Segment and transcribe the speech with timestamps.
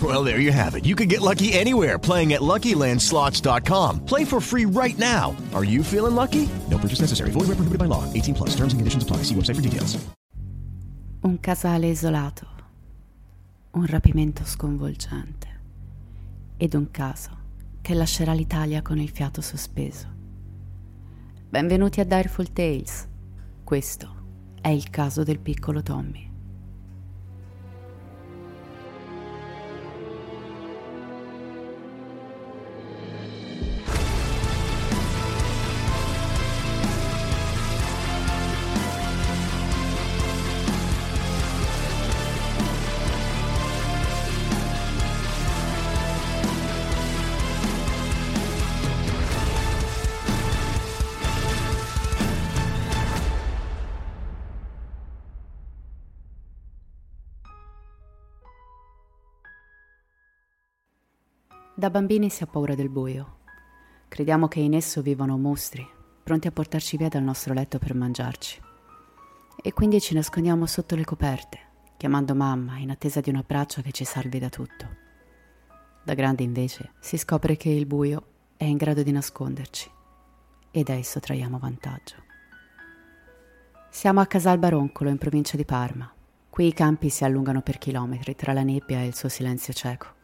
[0.00, 0.86] Well, there you have it.
[0.86, 4.06] You can get lucky anywhere playing at LuckyLandSlots.com.
[4.06, 5.36] Play for free right now.
[5.52, 6.48] Are you feeling lucky?
[6.70, 7.32] No purchase necessary.
[7.32, 8.04] Void where prohibited by law.
[8.14, 8.50] 18 plus.
[8.50, 9.24] Terms and conditions apply.
[9.24, 9.98] See website for details.
[11.22, 12.46] Un casale isolato.
[13.72, 15.48] Un rapimento sconvolgente.
[16.56, 17.30] Ed un caso
[17.82, 20.06] che lascerà l'Italia con il fiato sospeso.
[21.50, 23.06] Benvenuti a Direful Tales.
[23.64, 24.14] Questo
[24.62, 26.29] è il caso del piccolo Tommy.
[61.90, 63.38] Bambini si ha paura del buio.
[64.06, 65.86] Crediamo che in esso vivano mostri,
[66.22, 68.62] pronti a portarci via dal nostro letto per mangiarci.
[69.60, 71.58] E quindi ci nascondiamo sotto le coperte,
[71.96, 74.88] chiamando mamma in attesa di un abbraccio che ci salvi da tutto.
[76.04, 78.24] Da grandi invece si scopre che il buio
[78.56, 79.90] è in grado di nasconderci
[80.70, 82.14] e da esso traiamo vantaggio.
[83.90, 86.10] Siamo a Casal Baroncolo in provincia di Parma.
[86.48, 90.18] Qui i campi si allungano per chilometri tra la nebbia e il suo silenzio cieco.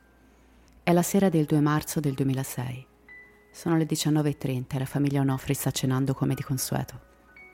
[0.86, 2.86] È la sera del 2 marzo del 2006.
[3.50, 7.00] Sono le 19.30 e la famiglia Onofri sta cenando come di consueto.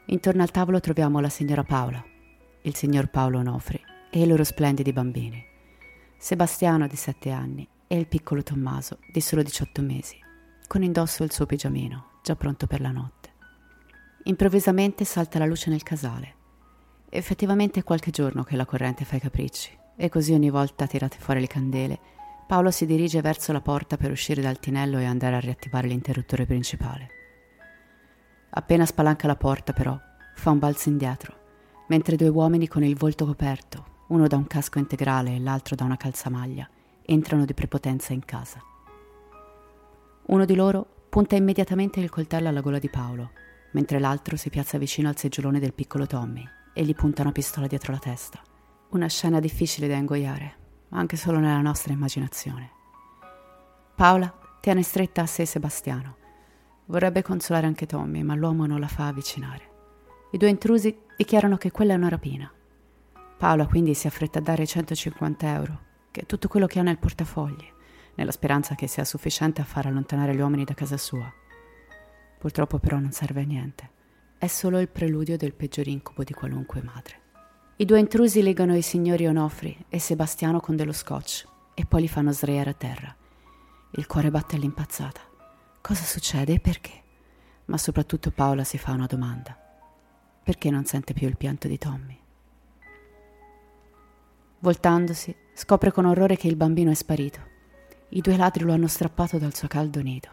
[0.09, 2.04] Intorno al tavolo troviamo la signora Paola,
[2.60, 5.42] il signor Paolo Onofri e i loro splendidi bambini.
[6.19, 10.19] Sebastiano di 7 anni e il piccolo Tommaso di solo 18 mesi,
[10.66, 13.31] con indosso il suo pigiamino, già pronto per la notte.
[14.25, 16.34] Improvvisamente salta la luce nel casale.
[17.09, 21.16] Effettivamente è qualche giorno che la corrente fa i capricci, e così ogni volta tirate
[21.19, 22.21] fuori le candele
[22.53, 26.45] Paolo si dirige verso la porta per uscire dal tinello e andare a riattivare l'interruttore
[26.45, 27.09] principale.
[28.51, 29.99] Appena spalanca la porta, però,
[30.35, 31.35] fa un balzo indietro,
[31.89, 35.85] mentre due uomini con il volto coperto, uno da un casco integrale e l'altro da
[35.85, 36.69] una calzamaglia,
[37.07, 38.63] entrano di prepotenza in casa.
[40.27, 43.31] Uno di loro punta immediatamente il coltello alla gola di Paolo,
[43.71, 47.67] mentre l'altro si piazza vicino al seggiolone del piccolo Tommy e gli punta una pistola
[47.67, 48.43] dietro la testa.
[48.91, 50.60] Una scena difficile da ingoiare,
[50.92, 52.71] ma anche solo nella nostra immaginazione.
[53.94, 56.16] Paola tiene stretta a sé Sebastiano.
[56.86, 59.71] Vorrebbe consolare anche Tommy, ma l'uomo non la fa avvicinare.
[60.33, 62.50] I due intrusi dichiarano che quella è una rapina.
[63.39, 65.80] Paola quindi si affretta a dare 150 euro,
[66.10, 67.66] che è tutto quello che ha nel portafogli,
[68.15, 71.33] nella speranza che sia sufficiente a far allontanare gli uomini da casa sua.
[72.38, 73.91] Purtroppo però non serve a niente.
[74.36, 77.22] È solo il preludio del peggior incubo di qualunque madre.
[77.83, 81.45] I due intrusi legano i signori Onofri e Sebastiano con dello scotch
[81.75, 83.13] e poi li fanno sdraiare a terra.
[83.95, 85.21] Il cuore batte all'impazzata.
[85.81, 86.93] Cosa succede e perché?
[87.65, 89.59] Ma soprattutto Paola si fa una domanda.
[90.45, 92.17] perché non sente più il pianto di Tommy.
[94.61, 97.41] Voltandosi, scopre con orrore che il bambino è sparito.
[98.11, 100.29] I due ladri lo hanno strappato dal suo caldo nido.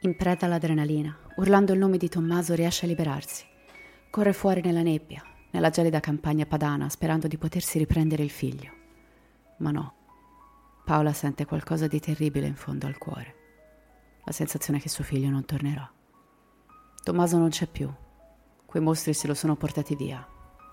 [0.00, 3.44] In preda all'adrenalina, urlando il nome di Tommaso, riesce a liberarsi.
[4.08, 8.72] Corre fuori nella nebbia, nella gelida campagna padana, sperando di potersi riprendere il figlio.
[9.58, 9.94] Ma no.
[10.84, 13.34] Paola sente qualcosa di terribile in fondo al cuore.
[14.24, 15.90] La sensazione che suo figlio non tornerà.
[17.02, 17.92] Tommaso non c'è più.
[18.66, 20.26] Quei mostri se lo sono portati via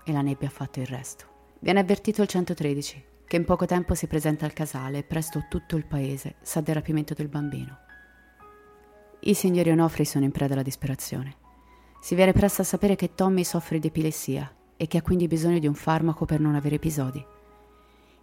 [0.04, 1.36] e la nebbia ha fatto il resto.
[1.60, 5.76] Viene avvertito il 113, che in poco tempo si presenta al casale e presto tutto
[5.76, 7.78] il paese sa del rapimento del bambino.
[9.20, 11.36] I signori Onofri sono in preda alla disperazione.
[12.00, 15.58] Si viene presto a sapere che Tommy soffre di epilessia e che ha quindi bisogno
[15.58, 17.22] di un farmaco per non avere episodi.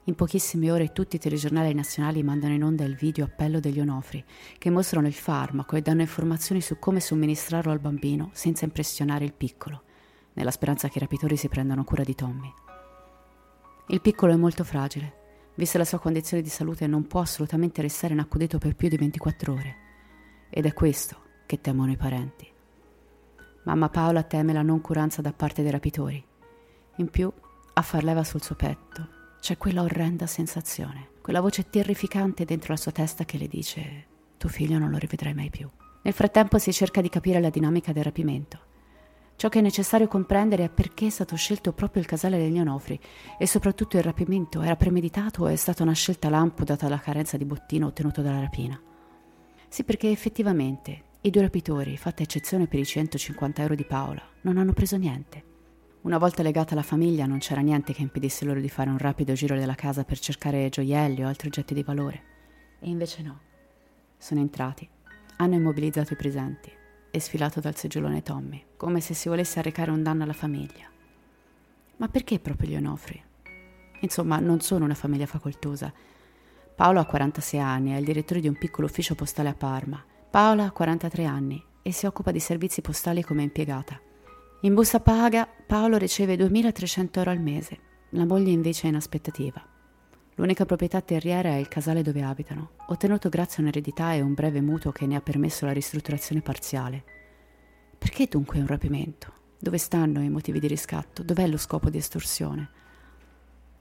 [0.07, 4.23] In pochissime ore tutti i telegiornali nazionali mandano in onda il video appello degli Onofri,
[4.57, 9.33] che mostrano il farmaco e danno informazioni su come somministrarlo al bambino senza impressionare il
[9.33, 9.83] piccolo,
[10.33, 12.53] nella speranza che i rapitori si prendano cura di Tommy.
[13.87, 15.23] Il piccolo è molto fragile.
[15.55, 19.53] Vista la sua condizione di salute non può assolutamente restare inaccudito per più di 24
[19.53, 19.75] ore.
[20.49, 22.47] Ed è questo che temono i parenti.
[23.63, 26.23] Mamma Paola teme la noncuranza da parte dei rapitori.
[26.97, 27.31] In più,
[27.73, 29.07] a far leva sul suo petto,
[29.39, 34.05] c'è quella orrenda sensazione, quella voce terrificante dentro la sua testa che le dice
[34.37, 35.69] tuo figlio non lo rivedrai mai più.
[36.01, 38.73] Nel frattempo si cerca di capire la dinamica del rapimento
[39.37, 42.97] Ciò che è necessario comprendere è perché è stato scelto proprio il casale degli Onofri
[43.37, 47.35] e soprattutto il rapimento era premeditato o è stata una scelta lampo data la carenza
[47.35, 48.79] di bottino ottenuto dalla rapina.
[49.67, 54.57] Sì, perché effettivamente i due rapitori, fatta eccezione per i 150 euro di Paola, non
[54.57, 55.54] hanno preso niente.
[56.05, 59.33] Una volta legata alla famiglia non c'era niente che impedisse loro di fare un rapido
[59.33, 62.23] giro della casa per cercare gioielli o altri oggetti di valore.
[62.79, 63.39] E invece no.
[64.15, 64.87] Sono entrati,
[65.37, 66.69] hanno immobilizzato i presenti
[67.09, 70.87] e sfilato dal seggiolone Tommy, come se si volesse arrecare un danno alla famiglia.
[71.97, 73.23] Ma perché proprio gli Onofri?
[74.01, 75.91] Insomma, non sono una famiglia facoltosa.
[76.75, 80.05] Paolo ha 46 anni, è il direttore di un piccolo ufficio postale a Parma.
[80.29, 83.99] Paola ha 43 anni e si occupa di servizi postali come impiegata.
[84.65, 87.79] In busta paga Paolo riceve 2.300 euro al mese,
[88.09, 89.63] la moglie invece è in aspettativa.
[90.37, 94.61] L'unica proprietà terriera è il casale dove abitano, ottenuto grazie a un'eredità e un breve
[94.61, 97.03] mutuo che ne ha permesso la ristrutturazione parziale.
[97.95, 99.33] Perché dunque un rapimento?
[99.59, 101.21] Dove stanno i motivi di riscatto?
[101.21, 102.69] Dov'è lo scopo di estorsione?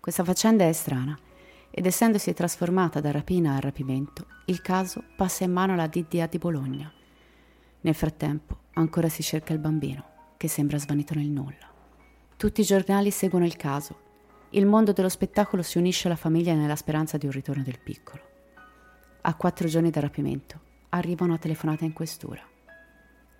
[0.01, 1.19] Questa faccenda è strana
[1.71, 6.37] ed essendosi trasformata da rapina a rapimento, il caso passa in mano alla DDA di
[6.37, 6.93] Bologna.
[7.81, 10.13] Nel frattempo ancora si cerca il bambino,
[10.45, 11.73] che sembra svanito nel nulla.
[12.37, 14.03] Tutti i giornali seguono il caso
[14.51, 18.23] il mondo dello spettacolo si unisce alla famiglia nella speranza di un ritorno del piccolo.
[19.23, 20.61] A quattro giorni dal rapimento
[20.91, 22.43] arriva una telefonata in questura.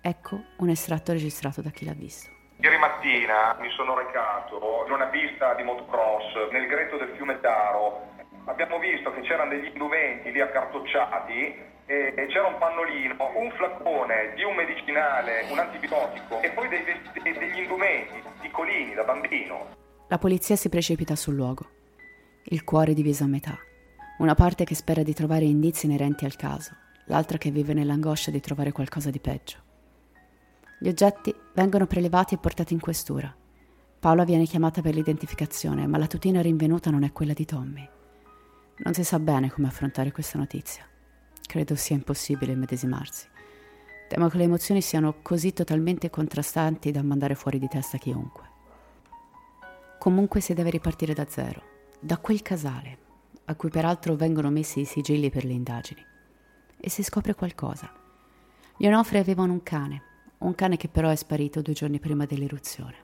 [0.01, 2.31] Ecco un estratto registrato da chi l'ha visto.
[2.57, 8.13] Ieri mattina mi sono recato in una pista di motocross nel greto del fiume Taro.
[8.45, 14.55] Abbiamo visto che c'erano degli indumenti lì accartocciati c'era un pannolino, un flacone di un
[14.55, 16.83] medicinale, un antibiotico e poi dei,
[17.21, 19.75] degli indumenti piccolini da bambino.
[20.07, 21.69] La polizia si precipita sul luogo.
[22.45, 23.57] Il cuore diviso a metà.
[24.19, 28.39] Una parte che spera di trovare indizi inerenti al caso, l'altra che vive nell'angoscia di
[28.39, 29.57] trovare qualcosa di peggio.
[30.79, 33.33] Gli oggetti vengono prelevati e portati in questura.
[33.99, 37.89] Paola viene chiamata per l'identificazione, ma la tutina rinvenuta non è quella di Tommy.
[38.77, 40.87] Non si sa bene come affrontare questa notizia.
[41.45, 43.27] Credo sia impossibile immedesimarsi.
[44.07, 48.43] Temo che le emozioni siano così totalmente contrastanti da mandare fuori di testa chiunque.
[49.97, 51.61] Comunque si deve ripartire da zero,
[51.99, 52.97] da quel casale,
[53.45, 56.05] a cui peraltro vengono messi i sigilli per le indagini.
[56.79, 57.91] E si scopre qualcosa.
[58.77, 60.01] Gli Onofre avevano un cane,
[60.39, 63.03] un cane che però è sparito due giorni prima dell'eruzione.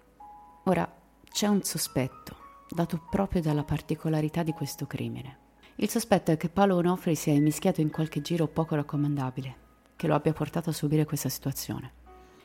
[0.65, 0.91] Ora,
[1.31, 2.35] c'è un sospetto,
[2.69, 5.40] dato proprio dalla particolarità di questo crimine.
[5.81, 9.55] Il sospetto è che Paolo Onofre sia immischiato in qualche giro poco raccomandabile,
[9.95, 11.93] che lo abbia portato a subire questa situazione.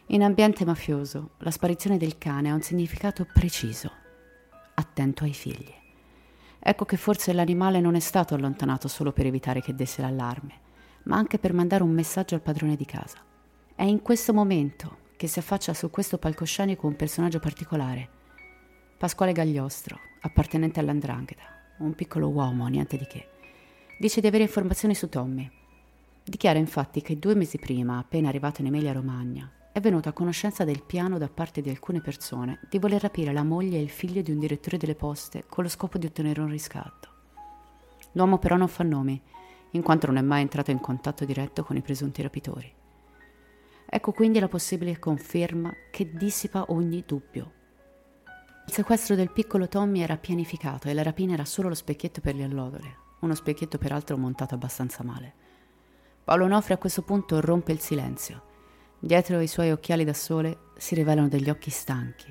[0.06, 3.92] In ambiente mafioso, la sparizione del cane ha un significato preciso
[4.72, 5.70] attento ai figli.
[6.58, 10.54] Ecco che forse l'animale non è stato allontanato solo per evitare che desse l'allarme,
[11.02, 13.18] ma anche per mandare un messaggio al padrone di casa.
[13.74, 18.08] È in questo momento che si affaccia su questo palcoscenico un personaggio particolare.
[18.96, 23.28] Pasquale Gagliostro, appartenente all'Andrangheta, un piccolo uomo, niente di che.
[23.98, 25.50] Dice di avere informazioni su Tommy.
[26.22, 30.64] Dichiara infatti che due mesi prima, appena arrivato in Emilia Romagna, è venuto a conoscenza
[30.64, 34.22] del piano da parte di alcune persone di voler rapire la moglie e il figlio
[34.22, 37.10] di un direttore delle poste con lo scopo di ottenere un riscatto.
[38.12, 39.20] L'uomo però non fa nomi,
[39.72, 42.72] in quanto non è mai entrato in contatto diretto con i presunti rapitori.
[43.88, 47.52] Ecco quindi la possibile conferma che dissipa ogni dubbio.
[48.68, 52.34] Il sequestro del piccolo Tommy era pianificato e la rapina era solo lo specchietto per
[52.34, 55.34] le allodole, uno specchietto peraltro montato abbastanza male.
[56.24, 58.42] Paolo Onofre a questo punto rompe il silenzio.
[58.98, 62.26] Dietro i suoi occhiali da sole si rivelano degli occhi stanchi,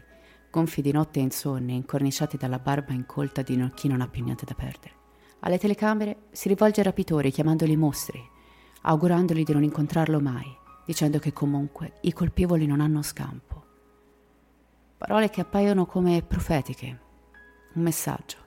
[0.51, 4.44] gonfi di notte e insonni, incorniciati dalla barba incolta di chi non ha più niente
[4.44, 4.94] da perdere.
[5.39, 8.22] Alle telecamere si rivolge ai rapitori chiamandoli mostri,
[8.82, 10.54] augurandoli di non incontrarlo mai,
[10.86, 13.64] dicendo che comunque i colpevoli non hanno scampo.
[15.05, 17.00] Parole che appaiono come profetiche,
[17.74, 18.38] un messaggio,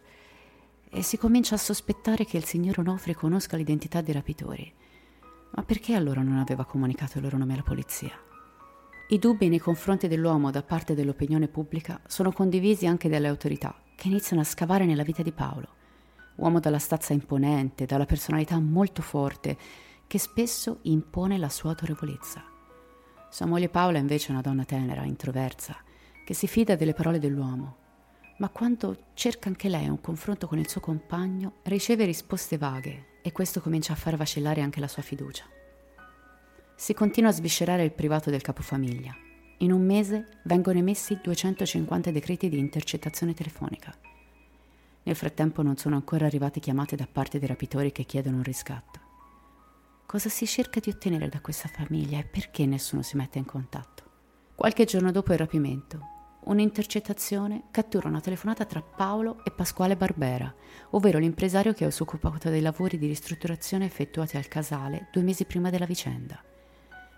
[0.90, 4.74] e si comincia a sospettare che il signor Onofri conosca l'identità dei rapitori.
[5.52, 8.10] Ma perché allora non aveva comunicato il loro nome alla polizia?
[9.10, 14.08] I dubbi nei confronti dell'uomo da parte dell'opinione pubblica sono condivisi anche dalle autorità, che
[14.08, 15.76] iniziano a scavare nella vita di Paolo
[16.38, 19.56] uomo dalla stazza imponente, dalla personalità molto forte,
[20.08, 22.42] che spesso impone la sua autorevolezza.
[23.30, 25.76] Sua moglie Paola invece è una donna tenera, introversa,
[26.28, 27.76] che si fida delle parole dell'uomo,
[28.36, 33.32] ma quando cerca anche lei un confronto con il suo compagno, riceve risposte vaghe e
[33.32, 35.46] questo comincia a far vacillare anche la sua fiducia.
[36.74, 39.16] Si continua a sviscerare il privato del capofamiglia.
[39.60, 43.96] In un mese vengono emessi 250 decreti di intercettazione telefonica
[45.04, 49.00] nel frattempo non sono ancora arrivate chiamate da parte dei rapitori che chiedono un riscatto.
[50.04, 54.02] Cosa si cerca di ottenere da questa famiglia e perché nessuno si mette in contatto?
[54.58, 56.17] Qualche giorno dopo il rapimento,
[56.48, 60.52] un'intercettazione cattura una telefonata tra Paolo e Pasquale Barbera,
[60.90, 65.44] ovvero l'impresario che si è occupato dei lavori di ristrutturazione effettuati al casale due mesi
[65.44, 66.42] prima della vicenda.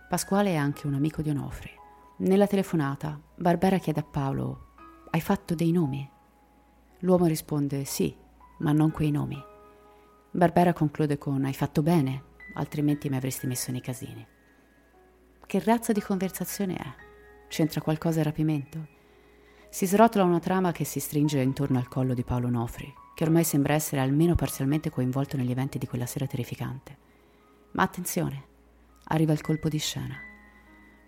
[0.09, 1.79] Pasquale è anche un amico di Onofre.
[2.19, 4.73] Nella telefonata, Barbera chiede a Paolo:
[5.11, 6.09] Hai fatto dei nomi?
[7.01, 8.15] L'uomo risponde sì,
[8.59, 9.41] ma non quei nomi.
[10.33, 14.27] Barbera conclude con hai fatto bene, altrimenti mi avresti messo nei casini.
[15.47, 16.95] Che razza di conversazione è?
[17.49, 18.99] C'entra qualcosa il rapimento?
[19.73, 23.45] Si srotola una trama che si stringe intorno al collo di Paolo Nofri, che ormai
[23.45, 26.97] sembra essere almeno parzialmente coinvolto negli eventi di quella sera terrificante.
[27.73, 28.45] Ma attenzione,
[29.05, 30.17] arriva il colpo di scena.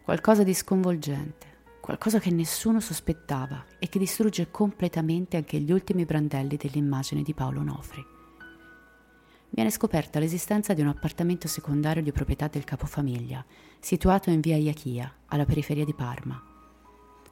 [0.04, 1.46] Qualcosa di sconvolgente,
[1.80, 7.62] qualcosa che nessuno sospettava e che distrugge completamente anche gli ultimi brandelli dell'immagine di Paolo
[7.62, 8.06] Nofri.
[9.50, 13.44] Viene scoperta l'esistenza di un appartamento secondario di proprietà del capofamiglia,
[13.80, 16.51] situato in via Iachia, alla periferia di Parma.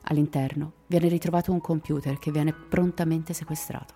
[0.02, 3.94] All'interno viene ritrovato un computer che viene prontamente sequestrato.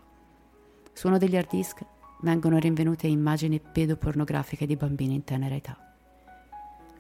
[0.93, 1.85] Su uno degli hard disk
[2.21, 5.77] vengono rinvenute immagini pedopornografiche di bambini in tenera età.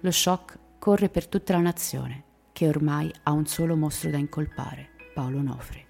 [0.00, 4.90] Lo shock corre per tutta la nazione che ormai ha un solo mostro da incolpare,
[5.14, 5.84] Paolo Nofri.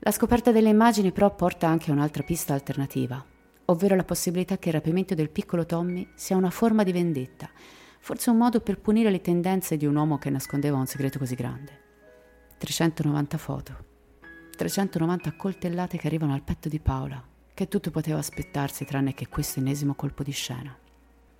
[0.00, 3.24] La scoperta delle immagini però porta anche a un'altra pista alternativa,
[3.66, 7.48] ovvero la possibilità che il rapimento del piccolo Tommy sia una forma di vendetta,
[8.00, 11.34] forse un modo per punire le tendenze di un uomo che nascondeva un segreto così
[11.34, 11.79] grande.
[12.60, 13.84] 390 foto,
[14.54, 17.24] 390 coltellate che arrivano al petto di Paola,
[17.54, 20.76] che tutto poteva aspettarsi tranne che questo ennesimo colpo di scena.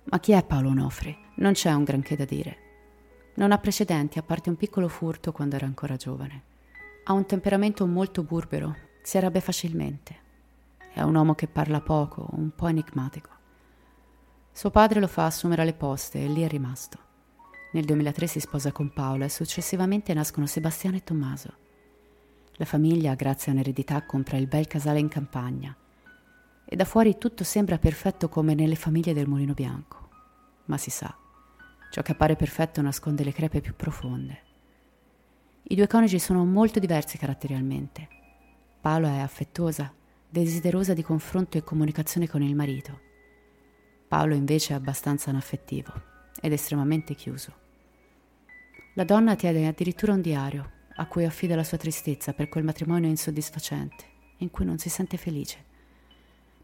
[0.05, 1.15] Ma chi è Paolo Nofri?
[1.35, 2.57] Non c'è un granché da dire.
[3.35, 6.41] Non ha precedenti, a parte un piccolo furto quando era ancora giovane.
[7.03, 10.15] Ha un temperamento molto burbero, si arrabbia facilmente.
[10.91, 13.29] È un uomo che parla poco, un po' enigmatico.
[14.51, 17.09] Suo padre lo fa assumere alle poste e lì è rimasto.
[17.71, 21.53] Nel 2003 si sposa con Paola e successivamente nascono Sebastiano e Tommaso.
[22.53, 25.75] La famiglia, grazie a un'eredità, compra il bel casale in campagna.
[26.65, 30.09] E da fuori tutto sembra perfetto come nelle famiglie del Mulino Bianco.
[30.65, 31.15] Ma si sa,
[31.91, 34.39] Ciò che appare perfetto nasconde le crepe più profonde.
[35.63, 38.07] I due coniugi sono molto diversi caratterialmente.
[38.79, 39.93] Paolo è affettuosa,
[40.29, 42.97] desiderosa di confronto e comunicazione con il marito.
[44.07, 45.91] Paolo invece è abbastanza anaffettivo
[46.39, 47.60] ed estremamente chiuso.
[48.95, 53.07] La donna tiene addirittura un diario a cui affida la sua tristezza per quel matrimonio
[53.07, 54.03] insoddisfacente,
[54.39, 55.63] in cui non si sente felice.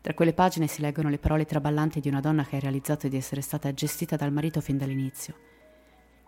[0.01, 3.15] Tra quelle pagine si leggono le parole traballanti di una donna che ha realizzato di
[3.15, 5.35] essere stata gestita dal marito fin dall'inizio,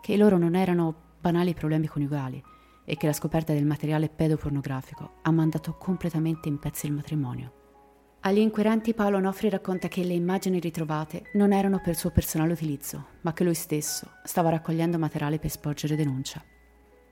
[0.01, 2.41] che i loro non erano banali problemi coniugali
[2.86, 7.59] e che la scoperta del materiale pedopornografico ha mandato completamente in pezzi il matrimonio.
[8.22, 13.06] Agli inquirenti Paolo Nofri racconta che le immagini ritrovate non erano per suo personale utilizzo,
[13.22, 16.44] ma che lui stesso stava raccogliendo materiale per sporgere denuncia.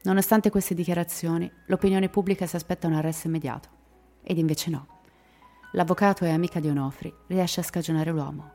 [0.03, 3.69] Nonostante queste dichiarazioni, l'opinione pubblica si aspetta un arresto immediato,
[4.21, 4.85] ed invece no.
[5.71, 8.51] L'avvocato e amica di Onofri riesce a scagionare l'uomo.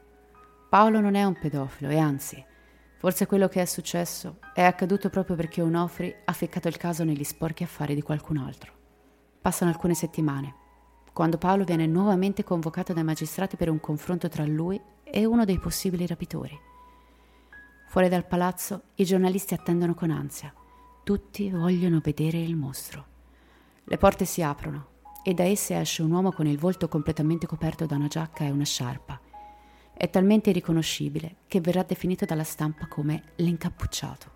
[0.68, 2.44] Paolo non è un pedofilo e anzi,
[2.99, 7.25] forse quello che è successo è accaduto proprio perché Onofri ha ficcato il caso negli
[7.25, 8.73] sporchi affari di qualcun altro.
[9.40, 10.61] Passano alcune settimane,
[11.12, 15.59] quando Paolo viene nuovamente convocato dai magistrati per un confronto tra lui e uno dei
[15.59, 16.59] possibili rapitori.
[17.88, 20.52] Fuori dal palazzo i giornalisti attendono con ansia.
[21.04, 23.07] Tutti vogliono vedere il mostro.
[23.85, 24.87] Le porte si aprono
[25.23, 28.50] e da esse esce un uomo con il volto completamente coperto da una giacca e
[28.50, 29.21] una sciarpa.
[29.92, 34.31] È talmente irriconoscibile che verrà definito dalla stampa come l'incappucciato.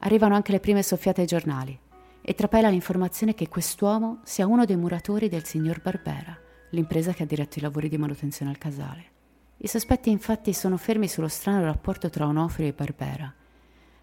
[0.00, 1.80] Arrivano anche le prime soffiate ai giornali
[2.22, 6.38] e trapela l'informazione che quest'uomo sia uno dei muratori del signor Barbera,
[6.70, 9.10] l'impresa che ha diretto i lavori di manutenzione al casale.
[9.58, 13.32] I sospetti infatti sono fermi sullo strano rapporto tra Onofrio e Barbera,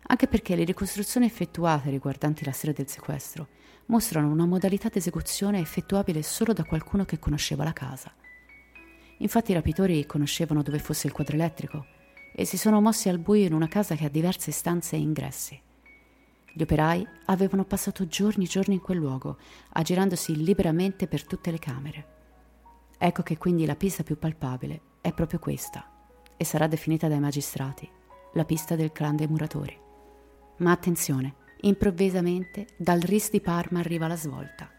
[0.07, 3.47] anche perché le ricostruzioni effettuate riguardanti la sera del sequestro
[3.85, 8.13] mostrano una modalità d'esecuzione effettuabile solo da qualcuno che conosceva la casa.
[9.17, 11.85] Infatti i rapitori conoscevano dove fosse il quadro elettrico
[12.33, 15.61] e si sono mossi al buio in una casa che ha diverse stanze e ingressi.
[16.53, 19.37] Gli operai avevano passato giorni e giorni in quel luogo,
[19.73, 22.17] aggirandosi liberamente per tutte le camere.
[22.97, 25.89] Ecco che quindi la pista più palpabile è proprio questa,
[26.35, 27.89] e sarà definita dai magistrati
[28.33, 29.77] la pista del clan dei muratori.
[30.57, 34.69] Ma attenzione, improvvisamente dal RIS di Parma arriva la svolta.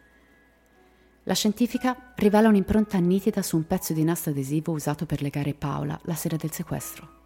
[1.25, 5.99] La scientifica rivela un'impronta nitida su un pezzo di nastro adesivo usato per legare Paola
[6.05, 7.19] la sera del sequestro.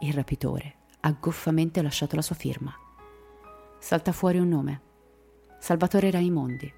[0.00, 2.74] Il rapitore ha goffamente lasciato la sua firma.
[3.80, 4.80] Salta fuori un nome.
[5.60, 6.70] Salvatore Raimondi,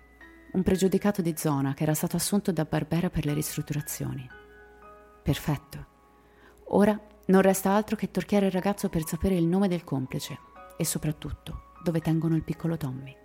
[0.52, 4.28] un pregiudicato di zona che era stato assunto da Barbera per le ristrutturazioni.
[5.22, 5.86] Perfetto.
[6.68, 10.38] Ora non resta altro che torchiare il ragazzo per sapere il nome del complice
[10.76, 13.16] e soprattutto dove tengono il piccolo Tommy.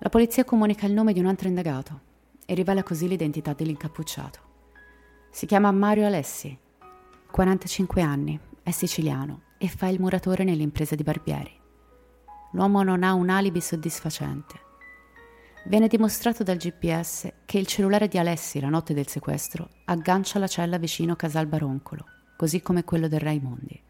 [0.00, 2.00] La polizia comunica il nome di un altro indagato
[2.44, 4.40] e rivela così l'identità dell'incappucciato.
[5.30, 6.56] Si chiama Mario Alessi,
[7.30, 11.60] 45 anni, è siciliano e fa il muratore nell'impresa di Barbieri.
[12.52, 14.60] L'uomo non ha un alibi soddisfacente.
[15.64, 20.46] Viene dimostrato dal GPS che il cellulare di Alessi la notte del sequestro aggancia la
[20.46, 22.04] cella vicino Casal Baroncolo,
[22.36, 23.80] così come quello del Raimondi.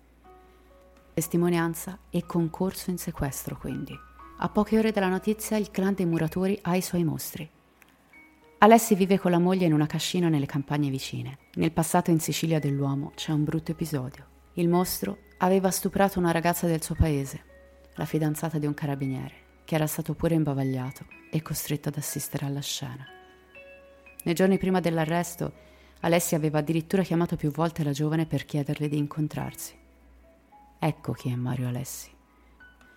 [1.15, 3.99] Testimonianza e concorso in sequestro, quindi.
[4.39, 7.49] A poche ore dalla notizia il clan dei muratori ha i suoi mostri.
[8.59, 11.39] Alessi vive con la moglie in una cascina nelle campagne vicine.
[11.55, 14.27] Nel passato in Sicilia dell'uomo c'è un brutto episodio.
[14.55, 17.51] Il mostro aveva stuprato una ragazza del suo paese,
[17.95, 22.61] la fidanzata di un carabiniere, che era stato pure imbavagliato e costretto ad assistere alla
[22.61, 23.07] scena.
[24.25, 28.99] Nei giorni prima dell'arresto, Alessi aveva addirittura chiamato più volte la giovane per chiederle di
[28.99, 29.75] incontrarsi.
[30.79, 32.11] Ecco chi è Mario Alessi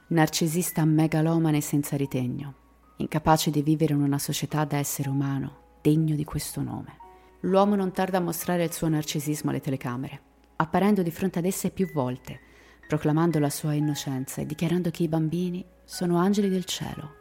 [0.08, 2.54] narcisista megalomane senza ritegno,
[2.98, 6.98] incapace di vivere in una società da essere umano degno di questo nome.
[7.42, 10.22] L'uomo non tarda a mostrare il suo narcisismo alle telecamere,
[10.58, 12.40] apparendo di fronte ad esse più volte,
[12.88, 17.14] proclamando la sua innocenza e dichiarando che i bambini sono angeli del cielo,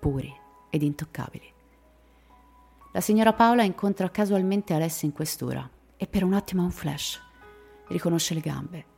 [0.00, 0.32] puri
[0.70, 1.52] ed intoccabili.
[2.92, 7.20] La signora Paola incontra casualmente Alessia in questura e per un attimo ha un flash.
[7.88, 8.96] Riconosce le gambe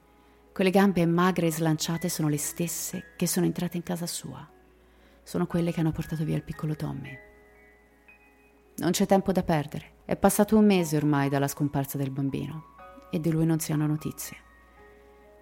[0.53, 4.47] quelle gambe magre e slanciate sono le stesse che sono entrate in casa sua.
[5.23, 7.17] Sono quelle che hanno portato via il piccolo Tommy.
[8.77, 9.99] Non c'è tempo da perdere.
[10.05, 12.75] È passato un mese ormai dalla scomparsa del bambino
[13.11, 14.50] e di lui non si hanno notizie.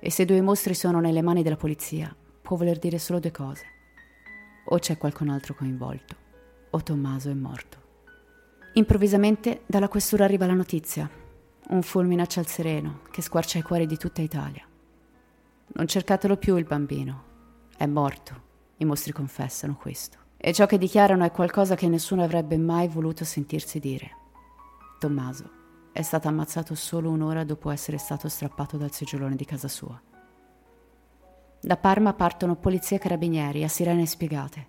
[0.00, 3.64] E se due mostri sono nelle mani della polizia, può voler dire solo due cose.
[4.66, 6.16] O c'è qualcun altro coinvolto,
[6.70, 7.86] o Tommaso è morto.
[8.74, 11.10] Improvvisamente dalla questura arriva la notizia.
[11.70, 14.64] Un fulmine a ciel sereno che squarcia i cuori di tutta Italia.
[15.66, 17.24] Non cercatelo più il bambino.
[17.76, 18.46] È morto.
[18.76, 20.18] I mostri confessano questo.
[20.36, 24.10] E ciò che dichiarano è qualcosa che nessuno avrebbe mai voluto sentirsi dire.
[24.98, 25.58] Tommaso
[25.98, 30.00] è stato ammazzato solo un'ora dopo essere stato strappato dal seggiolone di casa sua.
[31.60, 34.66] Da Parma partono polizia e carabinieri a sirene spiegate.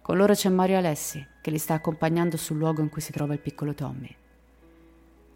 [0.00, 3.34] Con loro c'è Mario Alessi, che li sta accompagnando sul luogo in cui si trova
[3.34, 4.08] il piccolo Tommy.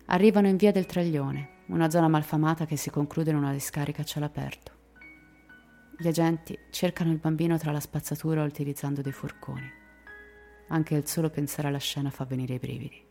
[0.06, 4.06] Arrivano in via del Traglione, una zona malfamata che si conclude in una discarica a
[4.06, 4.72] cielo aperto.
[5.98, 9.70] Gli agenti cercano il bambino tra la spazzatura utilizzando dei forconi.
[10.68, 13.04] Anche il solo pensare alla scena fa venire i brividi.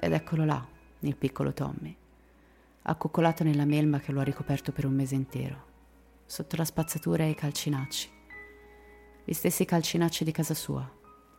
[0.00, 0.72] Ed eccolo là,
[1.06, 1.96] il piccolo Tommy,
[2.82, 5.72] accoccolato nella melma che lo ha ricoperto per un mese intero,
[6.26, 8.10] sotto la spazzatura e i calcinacci.
[9.24, 10.90] Gli stessi calcinacci di casa sua,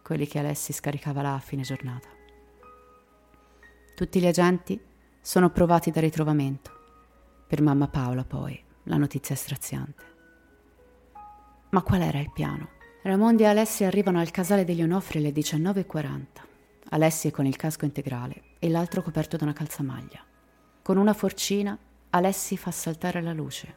[0.02, 2.08] quelli che Alessi scaricava là a fine giornata.
[3.96, 4.80] Tutti gli agenti
[5.22, 6.72] sono provati da ritrovamento.
[7.48, 10.04] Per mamma Paola, poi, la notizia è straziante.
[11.70, 12.70] Ma qual era il piano?
[13.04, 16.26] Raimondi e Alessi arrivano al casale degli Onofri alle 19.40.
[16.90, 20.26] Alessi è con il casco integrale e l'altro coperto da una calzamaglia.
[20.82, 21.78] Con una forcina,
[22.10, 23.76] Alessi fa saltare la luce.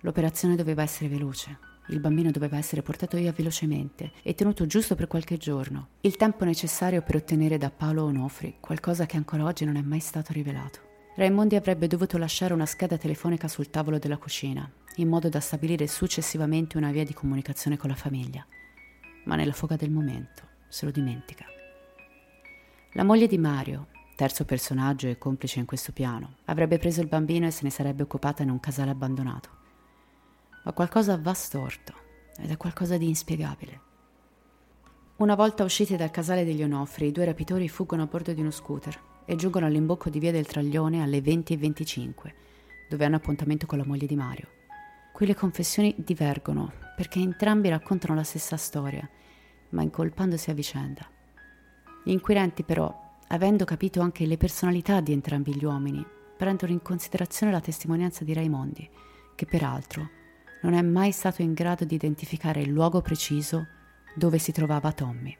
[0.00, 1.58] L'operazione doveva essere veloce.
[1.88, 6.44] Il bambino doveva essere portato via velocemente e tenuto giusto per qualche giorno, il tempo
[6.44, 10.80] necessario per ottenere da Paolo Onofri qualcosa che ancora oggi non è mai stato rivelato.
[11.14, 15.86] Raimondi avrebbe dovuto lasciare una scheda telefonica sul tavolo della cucina in modo da stabilire
[15.86, 18.46] successivamente una via di comunicazione con la famiglia,
[19.24, 21.46] ma nella foga del momento se lo dimentica.
[22.94, 27.46] La moglie di Mario, terzo personaggio e complice in questo piano, avrebbe preso il bambino
[27.46, 29.48] e se ne sarebbe occupata in un casale abbandonato.
[30.64, 31.94] Ma qualcosa va storto
[32.36, 33.80] ed è qualcosa di inspiegabile.
[35.18, 38.50] Una volta usciti dal casale degli Onofri, i due rapitori fuggono a bordo di uno
[38.50, 42.32] scooter e giungono all'imbocco di via del Traglione alle 20.25,
[42.88, 44.48] dove hanno appuntamento con la moglie di Mario.
[45.12, 49.08] Qui le confessioni divergono, perché entrambi raccontano la stessa storia,
[49.68, 51.18] ma incolpandosi a vicenda.
[52.02, 52.92] Gli inquirenti, però,
[53.28, 56.04] avendo capito anche le personalità di entrambi gli uomini,
[56.36, 58.88] prendono in considerazione la testimonianza di Raimondi,
[59.34, 60.08] che peraltro
[60.62, 63.66] non è mai stato in grado di identificare il luogo preciso
[64.14, 65.36] dove si trovava Tommy.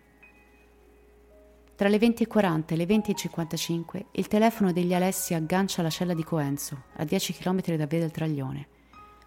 [1.74, 6.84] Tra le 20.40 e le 20.55 il telefono degli Alessi aggancia alla cella di Coenzo,
[6.96, 8.68] a 10 km da Via del Traglione.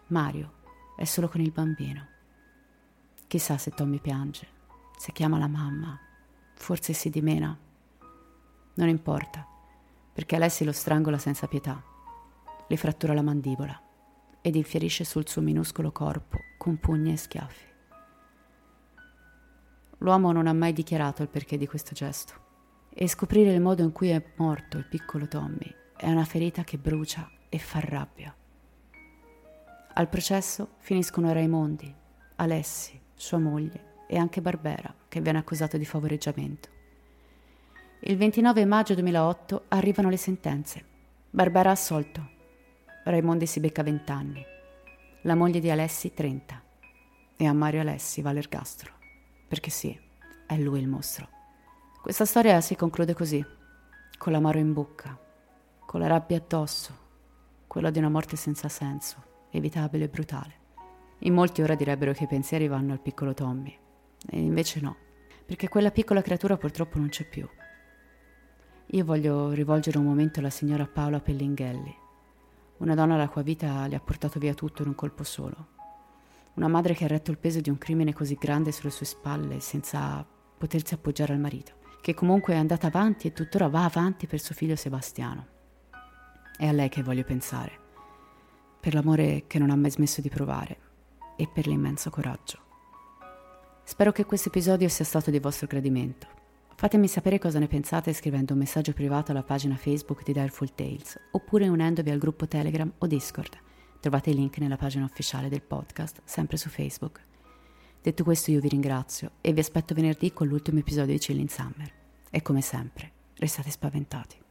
[0.08, 0.54] Mario
[0.96, 2.08] è solo con il bambino.
[3.28, 4.48] Chissà se Tommy piange,
[4.96, 6.00] se chiama la mamma,
[6.54, 7.58] forse si dimena.
[8.76, 9.46] Non importa,
[10.12, 11.82] perché Alessi lo strangola senza pietà,
[12.68, 13.82] le frattura la mandibola
[14.42, 17.72] ed infierisce sul suo minuscolo corpo con pugni e schiaffi.
[20.00, 22.34] L'uomo non ha mai dichiarato il perché di questo gesto
[22.90, 26.78] e scoprire il modo in cui è morto il piccolo Tommy è una ferita che
[26.78, 28.36] brucia e fa rabbia.
[29.94, 31.94] Al processo finiscono Raimondi,
[32.36, 36.70] Alessi, sua moglie e anche Barbera, che viene accusato di favoreggiamento.
[38.00, 40.84] Il 29 maggio 2008 arrivano le sentenze.
[41.30, 42.32] Barbera assolto.
[43.04, 44.44] Raimondi si becca 20 anni.
[45.22, 46.64] La moglie di Alessi 30.
[47.36, 48.92] E a Mario Alessi va l'ergastolo.
[49.48, 49.96] Perché sì,
[50.48, 51.30] è lui il mostro.
[52.02, 53.46] Questa storia si conclude così,
[54.18, 55.16] con l'amaro in bocca,
[55.86, 56.98] con la rabbia addosso,
[57.68, 60.54] quella di una morte senza senso, evitabile e brutale.
[61.20, 63.78] In molti ora direbbero che i pensieri vanno al piccolo Tommy,
[64.28, 64.96] e invece no,
[65.46, 67.48] perché quella piccola creatura purtroppo non c'è più.
[68.88, 71.96] Io voglio rivolgere un momento alla signora Paola Pellinghelli,
[72.78, 75.68] una donna la cui vita le ha portato via tutto in un colpo solo.
[76.56, 79.60] Una madre che ha retto il peso di un crimine così grande sulle sue spalle
[79.60, 80.26] senza
[80.58, 84.54] potersi appoggiare al marito che comunque è andata avanti e tuttora va avanti per suo
[84.54, 85.48] figlio Sebastiano.
[86.58, 87.80] È a lei che voglio pensare,
[88.78, 90.78] per l'amore che non ha mai smesso di provare
[91.38, 92.60] e per l'immenso coraggio.
[93.86, 96.26] Spero che questo episodio sia stato di vostro gradimento.
[96.76, 101.20] Fatemi sapere cosa ne pensate scrivendo un messaggio privato alla pagina Facebook di Direful Tales
[101.32, 103.58] oppure unendovi al gruppo Telegram o Discord.
[104.00, 107.22] Trovate i link nella pagina ufficiale del podcast, sempre su Facebook.
[108.02, 111.92] Detto questo io vi ringrazio e vi aspetto venerdì con l'ultimo episodio di Chilling Summer.
[112.30, 114.43] E come sempre, restate spaventati.